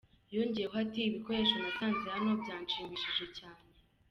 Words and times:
Yongeyeho 0.33 0.75
ati”ibikoresho 0.83 1.55
nasanze 1.59 2.05
hano 2.15 2.31
byanshimishije 2.41 3.25
cyane“. 3.37 3.65